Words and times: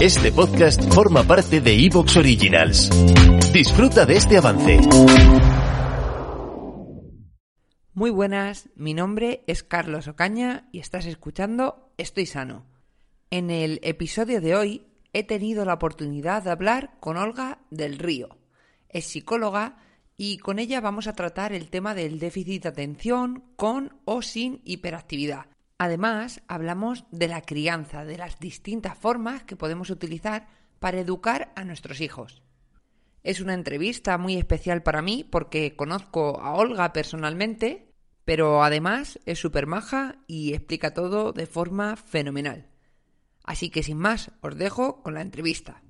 Este 0.00 0.32
podcast 0.32 0.82
forma 0.92 1.22
parte 1.22 1.60
de 1.60 1.86
Evox 1.86 2.16
Originals. 2.16 2.90
Disfruta 3.52 4.04
de 4.04 4.16
este 4.16 4.36
avance. 4.36 4.80
Muy 7.94 8.10
buenas, 8.10 8.68
mi 8.76 8.92
nombre 8.92 9.44
es 9.46 9.62
Carlos 9.62 10.08
Ocaña 10.08 10.68
y 10.72 10.80
estás 10.80 11.06
escuchando 11.06 11.92
Estoy 11.96 12.26
Sano. 12.26 12.66
En 13.30 13.50
el 13.50 13.80
episodio 13.82 14.40
de 14.40 14.56
hoy 14.56 14.86
he 15.12 15.24
tenido 15.24 15.64
la 15.64 15.74
oportunidad 15.74 16.42
de 16.42 16.50
hablar 16.50 16.98
con 17.00 17.16
Olga 17.16 17.60
del 17.70 17.98
Río. 17.98 18.36
Es 18.88 19.06
psicóloga 19.06 19.78
y 20.16 20.38
con 20.38 20.58
ella 20.58 20.80
vamos 20.80 21.06
a 21.06 21.14
tratar 21.14 21.52
el 21.52 21.70
tema 21.70 21.94
del 21.94 22.18
déficit 22.18 22.64
de 22.64 22.68
atención 22.68 23.44
con 23.56 23.96
o 24.04 24.22
sin 24.22 24.60
hiperactividad. 24.64 25.53
Además, 25.78 26.42
hablamos 26.46 27.04
de 27.10 27.28
la 27.28 27.42
crianza, 27.42 28.04
de 28.04 28.16
las 28.16 28.38
distintas 28.38 28.96
formas 28.96 29.42
que 29.42 29.56
podemos 29.56 29.90
utilizar 29.90 30.46
para 30.78 31.00
educar 31.00 31.52
a 31.56 31.64
nuestros 31.64 32.00
hijos. 32.00 32.42
Es 33.22 33.40
una 33.40 33.54
entrevista 33.54 34.18
muy 34.18 34.36
especial 34.36 34.82
para 34.82 35.02
mí 35.02 35.24
porque 35.24 35.74
conozco 35.74 36.40
a 36.40 36.52
Olga 36.54 36.92
personalmente, 36.92 37.92
pero 38.24 38.62
además 38.62 39.18
es 39.26 39.38
súper 39.38 39.66
maja 39.66 40.16
y 40.26 40.54
explica 40.54 40.94
todo 40.94 41.32
de 41.32 41.46
forma 41.46 41.96
fenomenal. 41.96 42.68
Así 43.42 43.70
que 43.70 43.82
sin 43.82 43.98
más, 43.98 44.30
os 44.42 44.56
dejo 44.56 45.02
con 45.02 45.14
la 45.14 45.22
entrevista. 45.22 45.82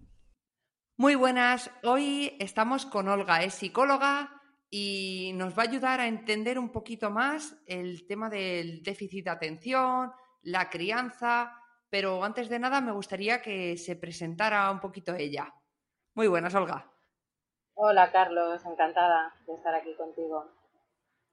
Muy 0.96 1.16
buenas, 1.16 1.70
hoy 1.82 2.36
estamos 2.38 2.86
con 2.86 3.08
Olga, 3.08 3.42
es 3.42 3.54
psicóloga 3.54 4.43
y 4.76 5.30
nos 5.34 5.56
va 5.56 5.62
a 5.62 5.66
ayudar 5.66 6.00
a 6.00 6.08
entender 6.08 6.58
un 6.58 6.72
poquito 6.72 7.08
más 7.08 7.56
el 7.64 8.08
tema 8.08 8.28
del 8.28 8.82
déficit 8.82 9.24
de 9.26 9.30
atención, 9.30 10.10
la 10.42 10.68
crianza, 10.68 11.52
pero 11.88 12.24
antes 12.24 12.48
de 12.48 12.58
nada 12.58 12.80
me 12.80 12.90
gustaría 12.90 13.40
que 13.40 13.76
se 13.76 13.94
presentara 13.94 14.68
un 14.72 14.80
poquito 14.80 15.14
ella. 15.14 15.54
Muy 16.14 16.26
buenas, 16.26 16.56
Olga. 16.56 16.90
Hola 17.74 18.10
Carlos, 18.10 18.66
encantada 18.66 19.32
de 19.46 19.54
estar 19.54 19.76
aquí 19.76 19.94
contigo. 19.94 20.44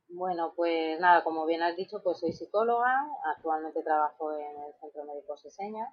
Bueno, 0.09 0.53
pues 0.55 0.99
nada, 0.99 1.23
como 1.23 1.47
bien 1.47 1.63
has 1.63 1.75
dicho, 1.75 2.03
pues 2.03 2.19
soy 2.19 2.33
psicóloga, 2.33 2.93
actualmente 3.35 3.81
trabajo 3.81 4.37
en 4.37 4.55
el 4.67 4.73
Centro 4.79 5.03
Médico 5.05 5.35
Seseña 5.37 5.91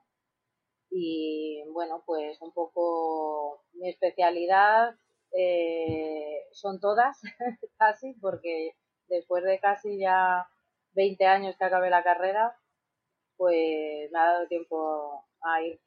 y 0.91 1.64
bueno, 1.72 2.02
pues 2.04 2.42
un 2.42 2.52
poco 2.52 3.64
mi 3.72 3.88
especialidad 3.88 4.94
eh, 5.33 6.47
son 6.53 6.81
todas, 6.81 7.21
casi, 7.79 8.15
porque 8.15 8.75
después 9.09 9.45
de 9.45 9.59
casi 9.61 9.98
ya 9.98 10.48
20 10.93 11.27
años 11.27 11.57
que 11.57 11.65
acabé 11.65 11.91
la 11.91 12.03
carrera, 12.03 12.57
pues 13.37 14.11
me 14.11 14.19
ha 14.19 14.33
dado 14.33 14.49
tiempo 14.49 15.25
a 15.41 15.62
ir 15.62 15.81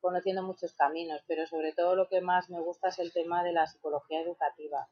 conociendo 0.00 0.42
muchos 0.42 0.74
caminos, 0.74 1.22
pero 1.26 1.46
sobre 1.46 1.72
todo 1.72 1.96
lo 1.96 2.08
que 2.08 2.20
más 2.20 2.50
me 2.50 2.60
gusta 2.60 2.88
es 2.88 2.98
el 2.98 3.12
tema 3.12 3.42
de 3.42 3.52
la 3.52 3.66
psicología 3.66 4.20
educativa, 4.20 4.88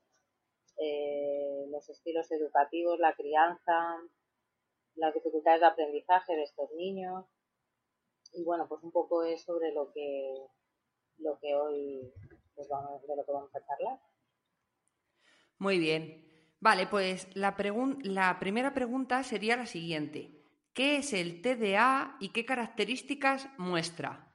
eh, 0.79 1.67
los 1.69 1.89
estilos 1.91 2.31
educativos, 2.33 2.98
la 2.98 3.14
crianza, 3.14 3.98
las 4.97 5.14
dificultades 5.14 5.61
de 5.61 5.67
aprendizaje 5.67 6.35
de 6.35 6.42
estos 6.42 6.70
niños. 6.73 7.27
Y 8.33 8.42
bueno, 8.45 8.67
pues 8.69 8.83
un 8.83 8.91
poco 8.91 9.23
es 9.23 9.42
sobre 9.42 9.73
lo 9.73 9.92
que 9.92 10.35
lo 11.19 11.39
que 11.39 11.55
hoy 11.55 12.13
pues 12.55 12.68
vamos, 12.68 13.02
de 13.07 13.17
lo 13.17 13.24
que 13.24 13.33
vamos 13.33 13.55
a 13.55 13.64
charlar. 13.64 13.98
Muy 15.58 15.79
bien. 15.79 16.29
Vale, 16.61 16.86
pues 16.86 17.29
la, 17.35 17.57
la 18.02 18.39
primera 18.39 18.73
pregunta 18.74 19.23
sería 19.23 19.57
la 19.57 19.67
siguiente. 19.67 20.42
¿Qué 20.74 20.96
es 20.96 21.13
el 21.13 21.42
TDA 21.42 22.17
y 22.20 22.30
qué 22.30 22.46
características 22.46 23.48
muestra? 23.58 24.33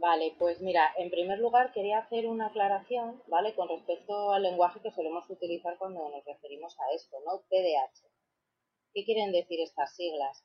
Vale, 0.00 0.34
pues 0.38 0.62
mira, 0.62 0.90
en 0.96 1.10
primer 1.10 1.38
lugar 1.38 1.72
quería 1.72 1.98
hacer 1.98 2.26
una 2.26 2.46
aclaración, 2.46 3.22
¿vale? 3.26 3.54
Con 3.54 3.68
respecto 3.68 4.32
al 4.32 4.42
lenguaje 4.42 4.80
que 4.80 4.90
solemos 4.90 5.28
utilizar 5.28 5.76
cuando 5.76 6.08
nos 6.08 6.24
referimos 6.24 6.74
a 6.80 6.94
esto, 6.94 7.18
¿no? 7.26 7.40
TDAH. 7.50 8.08
¿Qué 8.94 9.04
quieren 9.04 9.30
decir 9.30 9.60
estas 9.60 9.94
siglas? 9.94 10.42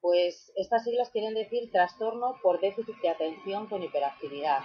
Pues 0.00 0.52
estas 0.54 0.84
siglas 0.84 1.10
quieren 1.10 1.34
decir 1.34 1.70
trastorno 1.72 2.38
por 2.42 2.60
déficit 2.60 2.96
de 3.02 3.08
atención 3.08 3.66
con 3.68 3.82
hiperactividad, 3.82 4.60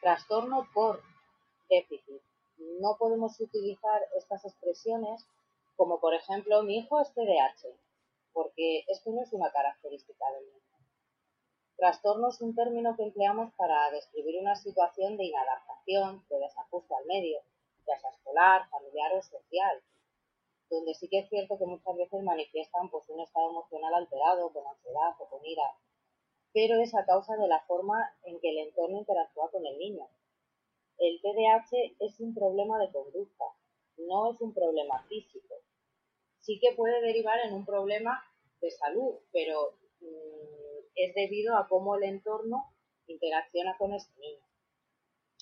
trastorno 0.00 0.68
por 0.74 1.02
No 2.80 2.96
podemos 2.98 3.38
utilizar 3.40 4.02
estas 4.16 4.44
expresiones 4.44 5.26
como, 5.76 6.00
por 6.00 6.14
ejemplo, 6.14 6.62
mi 6.62 6.78
hijo 6.78 7.00
es 7.00 7.12
TDAH, 7.14 7.68
porque 8.32 8.84
esto 8.88 9.10
no 9.10 9.22
es 9.22 9.32
una 9.32 9.50
característica 9.52 10.24
del 10.32 10.46
niño. 10.46 10.60
Trastorno 11.76 12.28
es 12.28 12.40
un 12.40 12.54
término 12.54 12.96
que 12.96 13.04
empleamos 13.04 13.54
para 13.54 13.90
describir 13.90 14.40
una 14.40 14.56
situación 14.56 15.16
de 15.16 15.24
inadaptación, 15.24 16.24
de 16.28 16.38
desajuste 16.38 16.94
al 16.94 17.06
medio, 17.06 17.40
ya 17.86 17.98
sea 17.98 18.10
escolar, 18.10 18.68
familiar 18.68 19.12
o 19.14 19.22
social, 19.22 19.82
donde 20.68 20.94
sí 20.94 21.08
que 21.08 21.20
es 21.20 21.28
cierto 21.28 21.56
que 21.56 21.66
muchas 21.66 21.96
veces 21.96 22.22
manifiestan 22.22 22.90
pues, 22.90 23.08
un 23.08 23.20
estado 23.20 23.50
emocional 23.50 23.94
alterado, 23.94 24.52
con 24.52 24.66
ansiedad 24.66 25.14
o 25.18 25.28
con 25.28 25.44
ira, 25.46 25.74
pero 26.52 26.80
es 26.80 26.94
a 26.94 27.06
causa 27.06 27.36
de 27.36 27.46
la 27.46 27.60
forma 27.60 28.12
en 28.24 28.40
que 28.40 28.50
el 28.50 28.58
entorno 28.58 28.98
interactúa 28.98 29.50
con 29.50 29.64
el 29.64 29.78
niño. 29.78 30.08
El 31.00 31.18
TDAH 31.22 31.96
es 31.98 32.20
un 32.20 32.34
problema 32.34 32.78
de 32.78 32.92
conducta, 32.92 33.44
no 33.96 34.32
es 34.32 34.40
un 34.40 34.52
problema 34.52 35.02
físico. 35.08 35.54
Sí 36.38 36.60
que 36.60 36.74
puede 36.76 37.00
derivar 37.00 37.38
en 37.46 37.54
un 37.54 37.64
problema 37.64 38.22
de 38.60 38.70
salud, 38.70 39.14
pero 39.32 39.74
es 40.94 41.14
debido 41.14 41.56
a 41.56 41.66
cómo 41.68 41.96
el 41.96 42.04
entorno 42.04 42.74
interacciona 43.06 43.76
con 43.78 43.94
este 43.94 44.12
niño. 44.20 44.44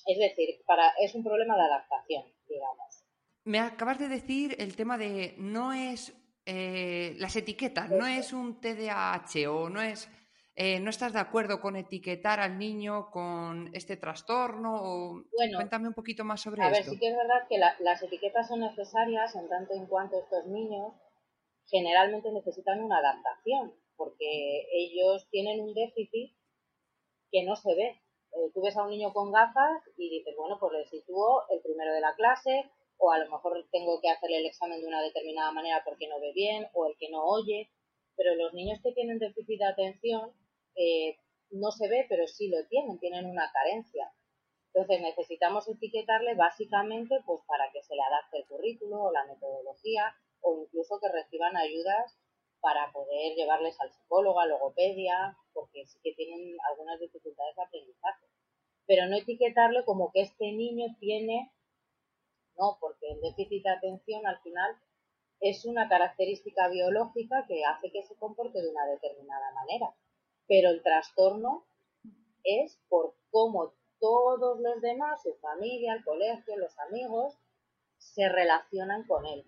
Es 0.05 0.17
decir, 0.17 0.61
para, 0.65 0.93
es 1.01 1.13
un 1.13 1.23
problema 1.23 1.55
de 1.55 1.63
adaptación, 1.63 2.23
digamos. 2.47 3.03
Me 3.43 3.59
acabas 3.59 3.99
de 3.99 4.07
decir 4.07 4.55
el 4.59 4.77
tema 4.77 4.97
de 4.97 5.35
no 5.37 5.73
es 5.73 6.13
eh, 6.45 7.15
las 7.17 7.35
etiquetas, 7.35 7.89
no 7.89 8.07
es 8.07 8.31
un 8.31 8.61
TDAH 8.61 9.47
o 9.49 9.69
no 9.69 9.81
es 9.81 10.09
eh, 10.61 10.81
no 10.81 10.89
estás 10.89 11.13
de 11.13 11.19
acuerdo 11.19 11.61
con 11.61 11.77
etiquetar 11.77 12.41
al 12.41 12.59
niño 12.59 13.11
con 13.11 13.73
este 13.73 13.95
trastorno 13.95 14.75
o 14.75 15.23
cuéntame 15.55 15.87
un 15.87 15.93
poquito 15.93 16.25
más 16.25 16.41
sobre 16.41 16.61
esto. 16.63 16.75
A 16.75 16.77
ver, 16.77 16.83
sí 16.83 16.99
que 16.99 17.07
es 17.07 17.15
verdad 17.15 17.47
que 17.47 17.57
las 17.57 18.03
etiquetas 18.03 18.49
son 18.49 18.59
necesarias 18.59 19.33
en 19.37 19.47
tanto 19.47 19.73
en 19.73 19.85
cuanto 19.85 20.19
estos 20.19 20.45
niños 20.47 20.91
generalmente 21.65 22.29
necesitan 22.33 22.83
una 22.83 22.97
adaptación 22.97 23.73
porque 23.95 24.67
ellos 24.73 25.29
tienen 25.31 25.61
un 25.61 25.73
déficit 25.73 26.35
que 27.31 27.45
no 27.45 27.55
se 27.55 27.73
ve. 27.75 28.01
Eh, 28.33 28.51
tú 28.53 28.61
ves 28.61 28.75
a 28.75 28.83
un 28.83 28.89
niño 28.89 29.13
con 29.13 29.31
gafas 29.31 29.81
y 29.95 30.09
dices, 30.09 30.35
bueno, 30.37 30.57
pues 30.59 30.73
le 30.73 30.85
sitúo 30.87 31.43
el 31.51 31.61
primero 31.61 31.93
de 31.93 32.01
la 32.01 32.15
clase, 32.15 32.69
o 32.97 33.13
a 33.13 33.19
lo 33.19 33.31
mejor 33.31 33.65
tengo 33.71 34.01
que 34.01 34.09
hacerle 34.09 34.39
el 34.39 34.45
examen 34.47 34.81
de 34.81 34.87
una 34.87 35.01
determinada 35.01 35.53
manera 35.53 35.83
porque 35.85 36.09
no 36.09 36.19
ve 36.19 36.33
bien, 36.33 36.67
o 36.73 36.85
el 36.85 36.97
que 36.99 37.09
no 37.09 37.23
oye. 37.23 37.69
Pero 38.17 38.35
los 38.35 38.53
niños 38.53 38.79
que 38.83 38.91
tienen 38.91 39.19
déficit 39.19 39.59
de 39.59 39.65
atención 39.65 40.33
eh, 40.79 41.17
no 41.51 41.71
se 41.71 41.89
ve, 41.89 42.05
pero 42.07 42.25
sí 42.27 42.47
lo 42.47 42.65
tienen, 42.67 42.99
tienen 42.99 43.25
una 43.25 43.51
carencia. 43.51 44.11
Entonces 44.73 45.01
necesitamos 45.01 45.67
etiquetarle 45.67 46.35
básicamente 46.35 47.19
pues 47.25 47.41
para 47.47 47.69
que 47.73 47.83
se 47.83 47.95
le 47.95 48.01
adapte 48.01 48.37
el 48.37 48.47
currículo 48.47 49.03
o 49.03 49.11
la 49.11 49.25
metodología 49.25 50.15
o 50.41 50.63
incluso 50.63 50.99
que 51.01 51.11
reciban 51.11 51.57
ayudas 51.57 52.17
para 52.61 52.91
poder 52.93 53.35
llevarles 53.35 53.79
al 53.81 53.91
psicólogo, 53.91 54.39
a 54.39 54.45
logopedia, 54.45 55.37
porque 55.53 55.85
sí 55.85 55.99
que 56.03 56.13
tienen 56.13 56.55
algunas 56.69 56.99
dificultades 56.99 57.55
de 57.55 57.63
aprendizaje. 57.63 58.27
Pero 58.85 59.07
no 59.07 59.17
etiquetarle 59.17 59.83
como 59.85 60.11
que 60.11 60.21
este 60.21 60.51
niño 60.51 60.87
tiene, 60.99 61.51
no, 62.57 62.77
porque 62.79 63.11
el 63.11 63.21
déficit 63.21 63.63
de 63.63 63.69
atención 63.69 64.25
al 64.25 64.39
final 64.41 64.77
es 65.39 65.65
una 65.65 65.87
característica 65.87 66.67
biológica 66.69 67.45
que 67.47 67.63
hace 67.65 67.91
que 67.91 68.03
se 68.03 68.15
comporte 68.17 68.61
de 68.61 68.69
una 68.69 68.85
determinada 68.87 69.51
manera. 69.53 69.95
Pero 70.49 70.69
el 70.71 70.83
trastorno 70.83 71.65
es 72.43 72.77
por 72.89 73.15
cómo 73.31 73.73
todos 74.01 74.59
los 74.59 74.81
demás, 74.81 75.21
su 75.23 75.33
familia, 75.35 75.93
el 75.93 76.03
colegio, 76.03 76.57
los 76.57 76.77
amigos, 76.79 77.37
se 77.97 78.27
relacionan 78.27 79.07
con 79.07 79.25
él 79.25 79.45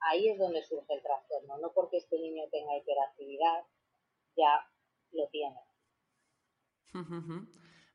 ahí 0.00 0.28
es 0.28 0.38
donde 0.38 0.62
surge 0.62 0.94
el 0.94 1.02
trastorno, 1.02 1.58
no 1.58 1.72
porque 1.72 1.98
este 1.98 2.18
niño 2.18 2.44
tenga 2.50 2.76
hiperactividad, 2.76 3.64
ya 4.36 4.66
lo 5.12 5.28
tiene. 5.28 5.56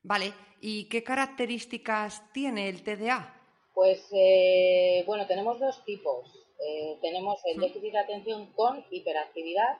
Vale, 0.02 0.32
¿y 0.60 0.88
qué 0.88 1.02
características 1.02 2.32
tiene 2.32 2.68
el 2.68 2.82
TDA? 2.82 3.34
Pues 3.74 4.08
eh, 4.12 5.04
bueno, 5.06 5.26
tenemos 5.26 5.58
dos 5.58 5.84
tipos. 5.84 6.32
Eh, 6.66 6.98
tenemos 7.02 7.38
el 7.44 7.60
déficit 7.60 7.92
de 7.92 7.98
atención 7.98 8.52
con 8.52 8.84
hiperactividad, 8.90 9.78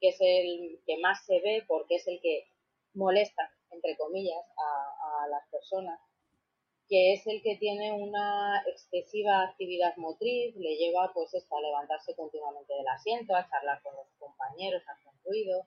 que 0.00 0.08
es 0.08 0.20
el 0.20 0.80
que 0.86 0.98
más 0.98 1.24
se 1.24 1.40
ve 1.40 1.64
porque 1.66 1.96
es 1.96 2.06
el 2.06 2.20
que 2.20 2.48
molesta, 2.94 3.50
entre 3.70 3.96
comillas, 3.96 4.44
a, 4.56 5.28
las 5.28 5.46
personas, 5.50 6.00
que 6.88 7.12
es 7.12 7.26
el 7.26 7.42
que 7.42 7.56
tiene 7.56 7.92
una 7.92 8.62
excesiva 8.66 9.42
actividad 9.42 9.96
motriz, 9.96 10.56
le 10.56 10.76
lleva 10.76 11.12
pues 11.12 11.34
esto 11.34 11.56
a 11.56 11.60
levantarse 11.60 12.14
continuamente 12.14 12.72
del 12.72 12.88
asiento, 12.88 13.34
a 13.34 13.48
charlar 13.48 13.82
con 13.82 13.94
los 13.94 14.06
compañeros, 14.18 14.82
a 14.86 14.92
hacer 14.92 15.12
ruido, 15.24 15.66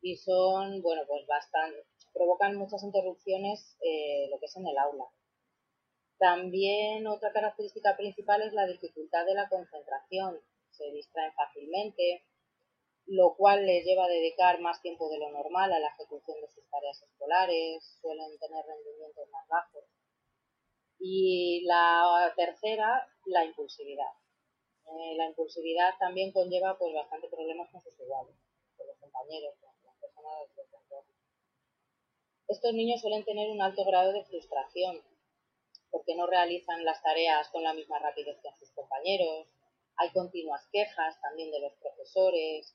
y 0.00 0.16
son, 0.16 0.80
bueno, 0.80 1.02
pues 1.06 1.26
bastante, 1.26 1.84
provocan 2.14 2.56
muchas 2.56 2.82
interrupciones 2.82 3.76
eh, 3.82 4.28
lo 4.30 4.38
que 4.38 4.46
es 4.46 4.56
en 4.56 4.66
el 4.66 4.78
aula. 4.78 5.04
También 6.18 7.06
otra 7.06 7.32
característica 7.32 7.96
principal 7.96 8.42
es 8.42 8.52
la 8.52 8.66
dificultad 8.66 9.24
de 9.26 9.34
la 9.34 9.48
concentración. 9.48 10.40
Se 10.70 10.90
distraen 10.90 11.32
fácilmente, 11.34 12.24
lo 13.08 13.34
cual 13.36 13.64
les 13.64 13.84
lleva 13.84 14.04
a 14.04 14.08
dedicar 14.08 14.60
más 14.60 14.82
tiempo 14.82 15.08
de 15.08 15.18
lo 15.18 15.30
normal 15.30 15.72
a 15.72 15.78
la 15.78 15.88
ejecución 15.88 16.40
de 16.42 16.48
sus 16.48 16.68
tareas 16.68 17.02
escolares, 17.02 17.98
suelen 18.02 18.38
tener 18.38 18.64
rendimientos 18.66 19.28
más 19.30 19.48
bajos. 19.48 19.84
Y 20.98 21.64
la 21.64 22.32
tercera, 22.36 23.08
la 23.24 23.44
impulsividad. 23.44 24.12
Eh, 24.84 25.14
la 25.16 25.26
impulsividad 25.26 25.94
también 25.98 26.32
conlleva 26.32 26.76
pues 26.76 26.92
bastante 26.92 27.28
problemas 27.28 27.70
con 27.70 27.80
sus 27.80 27.98
iguales, 27.98 28.34
con 28.76 28.86
los 28.86 28.98
compañeros, 28.98 29.54
con 29.60 29.70
las 29.84 29.96
personas 29.96 30.32
de 30.40 30.54
su 30.54 30.76
entorno. 30.76 31.14
Estos 32.48 32.74
niños 32.74 33.00
suelen 33.00 33.24
tener 33.24 33.50
un 33.50 33.62
alto 33.62 33.84
grado 33.86 34.12
de 34.12 34.24
frustración, 34.24 35.02
porque 35.90 36.14
no 36.14 36.26
realizan 36.26 36.84
las 36.84 37.02
tareas 37.02 37.48
con 37.48 37.62
la 37.62 37.72
misma 37.72 37.98
rapidez 38.00 38.36
que 38.42 38.50
sus 38.58 38.70
compañeros. 38.72 39.46
Hay 39.96 40.10
continuas 40.12 40.66
quejas 40.70 41.18
también 41.22 41.50
de 41.50 41.60
los 41.60 41.72
profesores. 41.74 42.74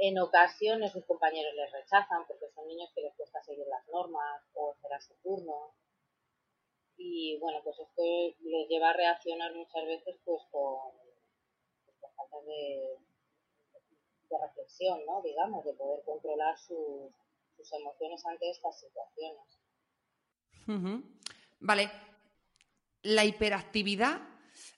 En 0.00 0.16
ocasiones 0.20 0.92
sus 0.92 1.04
compañeros 1.04 1.52
les 1.54 1.72
rechazan 1.72 2.24
porque 2.28 2.48
son 2.54 2.68
niños 2.68 2.88
que 2.94 3.02
les 3.02 3.14
cuesta 3.16 3.42
seguir 3.42 3.66
las 3.66 3.86
normas 3.88 4.42
o 4.54 4.72
esperar 4.72 5.02
su 5.02 5.14
turno. 5.22 5.74
Y 6.96 7.36
bueno, 7.40 7.60
pues 7.64 7.78
esto 7.80 8.02
les 8.40 8.68
lleva 8.68 8.90
a 8.90 8.92
reaccionar 8.92 9.52
muchas 9.54 9.84
veces 9.86 10.16
pues 10.24 10.42
con, 10.52 10.92
falta 12.16 12.36
de, 12.46 12.96
reflexión, 14.40 15.04
¿no? 15.04 15.20
Digamos, 15.22 15.64
de 15.64 15.72
poder 15.72 16.04
controlar 16.04 16.56
sus, 16.58 17.12
emociones 17.72 18.24
ante 18.24 18.50
estas 18.50 18.80
situaciones. 18.80 19.42
Vale, 21.58 21.90
la 23.02 23.24
hiperactividad 23.24 24.20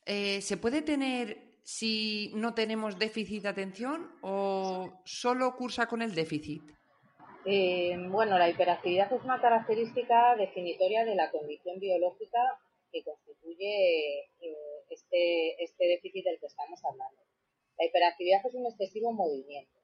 eh, 0.06 0.40
se 0.40 0.56
puede 0.56 0.80
tener 0.80 1.49
si 1.76 2.32
no 2.34 2.52
tenemos 2.52 2.98
déficit 2.98 3.42
de 3.44 3.48
atención 3.54 4.10
o 4.22 4.90
solo 5.04 5.54
cursa 5.54 5.86
con 5.86 6.02
el 6.02 6.12
déficit? 6.14 6.62
Eh, 7.46 7.94
bueno, 8.08 8.38
la 8.38 8.50
hiperactividad 8.50 9.12
es 9.12 9.22
una 9.22 9.40
característica 9.40 10.34
definitoria 10.36 11.04
de 11.04 11.14
la 11.14 11.30
condición 11.30 11.78
biológica 11.78 12.42
que 12.90 13.04
constituye 13.04 14.18
eh, 14.42 14.82
este, 14.90 15.62
este 15.62 15.84
déficit 15.86 16.24
del 16.24 16.40
que 16.40 16.46
estamos 16.46 16.84
hablando. 16.84 17.22
La 17.78 17.86
hiperactividad 17.86 18.44
es 18.44 18.54
un 18.54 18.66
excesivo 18.66 19.12
movimiento. 19.12 19.78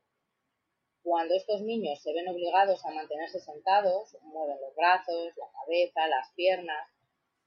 Cuando 1.03 1.37
estos 1.37 1.63
niños 1.63 2.03
se 2.03 2.13
ven 2.13 2.29
obligados 2.29 2.85
a 2.85 2.91
mantenerse 2.91 3.39
sentados, 3.39 4.17
mueven 4.23 4.61
los 4.61 4.75
brazos, 4.75 5.37
la 5.37 5.47
cabeza, 5.61 6.09
las 6.09 6.33
piernas, 6.35 6.89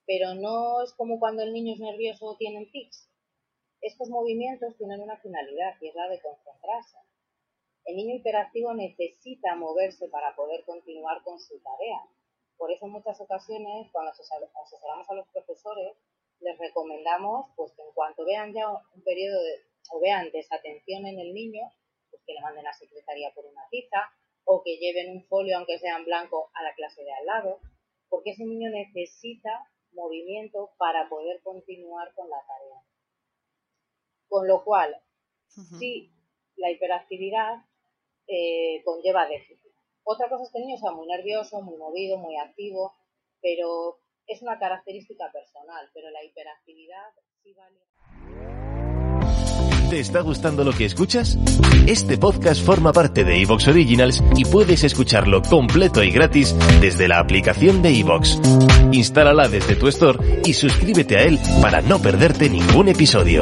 pero 0.08 0.34
no 0.34 0.82
es 0.82 0.94
como 0.94 1.20
cuando 1.20 1.44
el 1.44 1.52
niño 1.52 1.74
es 1.74 1.80
nervioso 1.82 2.26
o 2.26 2.38
tienen 2.38 2.72
tics. 2.72 3.10
Estos 3.82 4.10
movimientos 4.10 4.76
tienen 4.78 5.00
una 5.00 5.18
finalidad 5.18 5.76
y 5.80 5.88
es 5.88 5.96
la 5.96 6.10
de 6.10 6.22
concentrarse. 6.22 6.98
El 7.86 7.96
niño 7.96 8.16
hiperactivo 8.16 8.74
necesita 8.74 9.56
moverse 9.56 10.10
para 10.10 10.36
poder 10.36 10.66
continuar 10.66 11.24
con 11.24 11.40
su 11.40 11.60
tarea. 11.62 12.02
Por 12.58 12.72
eso 12.74 12.86
en 12.86 12.92
muchas 12.92 13.22
ocasiones, 13.22 13.90
cuando 13.94 14.12
asesoramos 14.12 15.10
a 15.10 15.14
los 15.14 15.28
profesores, 15.30 15.96
les 16.42 16.58
recomendamos 16.58 17.48
pues, 17.56 17.72
que 17.74 17.82
en 17.82 17.94
cuanto 17.94 18.26
vean 18.26 18.54
ya 18.54 18.70
un 18.70 19.02
periodo 19.04 19.42
de, 19.42 19.62
o 19.92 20.00
vean 20.02 20.30
desatención 20.32 21.06
en 21.06 21.20
el 21.20 21.34
niño, 21.34 21.64
pues 22.10 22.22
que 22.26 22.34
le 22.34 22.42
manden 22.42 22.68
a 22.68 22.72
la 22.72 22.78
secretaría 22.78 23.32
por 23.34 23.46
una 23.46 23.66
tiza 23.70 24.12
o 24.44 24.62
que 24.62 24.78
lleven 24.78 25.12
un 25.12 25.24
folio, 25.28 25.58
aunque 25.58 25.80
sea 25.80 25.98
en 25.98 26.06
blanco, 26.06 26.50
a 26.54 26.64
la 26.64 26.74
clase 26.76 27.04
de 27.04 27.14
al 27.14 27.26
lado, 27.26 27.60
porque 28.10 28.32
ese 28.32 28.44
niño 28.44 28.72
necesita 28.72 29.70
movimiento 29.94 30.72
para 30.78 31.08
poder 31.08 31.42
continuar 31.44 32.14
con 32.14 32.30
la 32.30 32.44
tarea. 32.46 32.84
Con 34.30 34.48
lo 34.48 34.64
cual, 34.64 34.96
si 35.80 36.12
la 36.56 36.72
hiperactividad 36.72 37.66
eh, 38.28 38.82
conlleva 38.86 39.28
déficit. 39.28 39.72
Otra 40.04 40.30
cosa 40.30 40.44
es 40.44 40.52
que 40.52 40.60
el 40.60 40.66
niño 40.66 40.78
sea 40.78 40.92
muy 40.92 41.08
nervioso, 41.08 41.62
muy 41.62 41.78
movido, 41.78 42.18
muy 42.18 42.38
activo, 42.38 42.94
pero 43.42 44.00
es 44.28 44.42
una 44.42 44.58
característica 44.60 45.32
personal, 45.32 45.90
pero 45.94 46.10
la 46.12 46.24
hiperactividad 46.24 47.10
sí 47.44 47.54
vale. 47.54 47.80
¿Te 49.90 50.00
está 50.00 50.22
gustando 50.22 50.64
lo 50.64 50.72
que 50.72 50.86
escuchas? 50.86 51.36
Este 51.88 52.20
podcast 52.20 52.64
forma 52.64 52.94
parte 52.94 53.24
de 53.24 53.42
Evox 53.42 53.68
Originals 53.68 54.24
y 54.36 54.46
puedes 54.46 54.84
escucharlo 54.84 55.42
completo 55.42 56.04
y 56.04 56.12
gratis 56.12 56.56
desde 56.80 57.08
la 57.08 57.18
aplicación 57.18 57.82
de 57.82 58.00
Evox. 58.00 58.40
Instálala 58.92 59.48
desde 59.48 59.76
tu 59.76 59.88
store 59.88 60.42
y 60.46 60.54
suscríbete 60.54 61.18
a 61.18 61.24
él 61.24 61.40
para 61.64 61.82
no 61.82 62.00
perderte 62.00 62.50
ningún 62.50 62.90
episodio. 62.90 63.42